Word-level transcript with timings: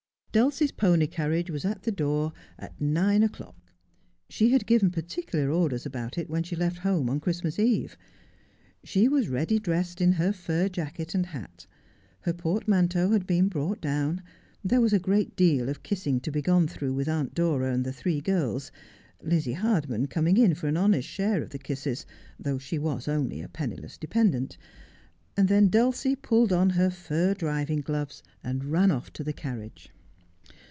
Dulcie's 0.33 0.71
pony 0.71 1.07
carriage 1.07 1.49
was 1.51 1.65
at 1.65 1.81
the 1.83 1.91
door 1.91 2.31
at 2.57 2.79
nine 2.79 3.21
o'clock. 3.21 3.73
She 4.29 4.49
Jiad 4.49 4.65
given 4.65 4.89
particular 4.89 5.51
orders 5.51 5.85
about 5.85 6.17
it 6.17 6.29
when 6.29 6.41
she 6.43 6.55
left 6.55 6.77
home 6.77 7.09
on 7.09 7.19
Christmas 7.19 7.59
Eve. 7.59 7.97
She 8.81 9.09
was 9.09 9.27
ready 9.27 9.59
dressed 9.59 9.99
in 9.99 10.13
her 10.13 10.31
fur 10.31 10.69
jacket 10.69 11.13
and 11.13 11.25
hat. 11.25 11.67
Her 12.21 12.31
portmanteau 12.31 13.09
had 13.11 13.27
been 13.27 13.49
brought 13.49 13.81
down. 13.81 14.23
There 14.63 14.79
was 14.79 14.93
a 14.93 14.99
great 15.01 15.35
deal 15.35 15.67
of 15.67 15.83
kissing 15.83 16.21
to 16.21 16.31
be 16.31 16.41
gone 16.41 16.65
through 16.65 16.93
with 16.93 17.09
Aunt 17.09 17.33
Dora 17.33 17.73
and 17.73 17.83
the 17.83 17.91
three 17.91 18.21
girls, 18.21 18.71
Lizzie 19.21 19.51
Hardman 19.51 20.07
coming 20.07 20.37
in 20.37 20.55
for 20.55 20.67
an 20.67 20.77
honest 20.77 21.09
share 21.09 21.43
of 21.43 21.49
the 21.49 21.59
kisses, 21.59 22.05
though 22.39 22.57
she 22.57 22.79
was 22.79 23.05
only 23.09 23.41
a 23.41 23.49
penniless 23.49 23.97
dependant; 23.97 24.57
and 25.35 25.49
then 25.49 25.67
Dulcie 25.67 26.15
pulled 26.15 26.53
on 26.53 26.69
her 26.69 26.89
fur 26.89 27.33
driving 27.33 27.81
gloves, 27.81 28.23
and 28.41 28.63
ran 28.71 28.91
off 28.91 29.11
to 29.11 29.25
the 29.25 29.33
carriage. 29.33 29.89